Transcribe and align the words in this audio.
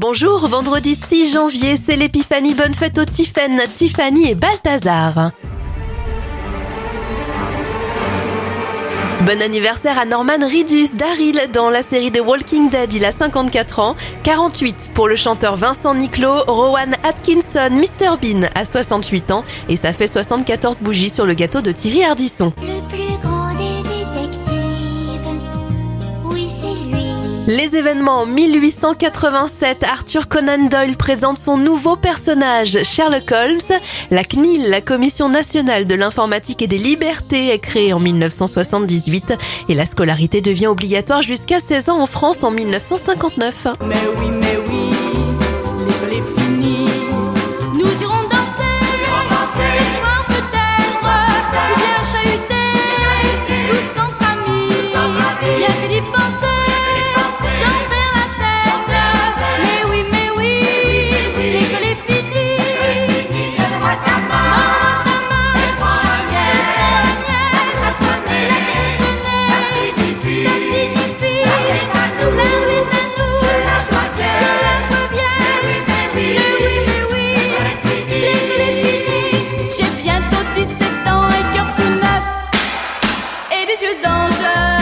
Bonjour, 0.00 0.46
vendredi 0.46 0.94
6 0.94 1.32
janvier, 1.32 1.74
c'est 1.74 1.96
l'épiphanie. 1.96 2.54
Bonne 2.54 2.72
fête 2.72 2.98
aux 2.98 3.04
Tiffen, 3.04 3.60
Tiffany 3.74 4.30
et 4.30 4.36
Balthazar. 4.36 5.32
Bon 9.22 9.42
anniversaire 9.42 9.98
à 9.98 10.04
Norman 10.04 10.38
Reedus 10.38 10.94
Daryl 10.94 11.40
dans 11.52 11.68
la 11.68 11.82
série 11.82 12.12
The 12.12 12.20
Walking 12.24 12.70
Dead, 12.70 12.92
il 12.92 13.04
a 13.04 13.10
54 13.10 13.80
ans. 13.80 13.96
48 14.22 14.90
pour 14.94 15.08
le 15.08 15.16
chanteur 15.16 15.56
Vincent 15.56 15.96
Niclot, 15.96 16.44
Rowan 16.46 16.94
Atkinson, 17.02 17.68
Mr 17.72 18.18
Bean 18.22 18.48
à 18.54 18.64
68 18.64 19.32
ans 19.32 19.44
et 19.68 19.74
ça 19.74 19.92
fait 19.92 20.06
74 20.06 20.78
bougies 20.78 21.10
sur 21.10 21.26
le 21.26 21.34
gâteau 21.34 21.60
de 21.60 21.72
Thierry 21.72 22.04
Ardisson. 22.04 22.52
Les 27.48 27.76
événements 27.76 28.26
1887, 28.26 29.82
Arthur 29.82 30.28
Conan 30.28 30.68
Doyle 30.68 30.98
présente 30.98 31.38
son 31.38 31.56
nouveau 31.56 31.96
personnage, 31.96 32.82
Sherlock 32.82 33.32
Holmes. 33.32 33.80
La 34.10 34.22
CNIL, 34.22 34.68
la 34.68 34.82
Commission 34.82 35.30
nationale 35.30 35.86
de 35.86 35.94
l'informatique 35.94 36.60
et 36.60 36.66
des 36.66 36.76
libertés, 36.76 37.48
est 37.48 37.58
créée 37.58 37.94
en 37.94 38.00
1978 38.00 39.32
et 39.70 39.74
la 39.74 39.86
scolarité 39.86 40.42
devient 40.42 40.66
obligatoire 40.66 41.22
jusqu'à 41.22 41.58
16 41.58 41.88
ans 41.88 42.02
en 42.02 42.06
France 42.06 42.44
en 42.44 42.50
1959. 42.50 43.68
Mais 43.86 43.94
oui, 44.18 44.26
mais 44.30 44.58
oui. 44.68 45.07
des 83.68 83.82
yeux 83.82 83.94
d'ange. 84.02 84.77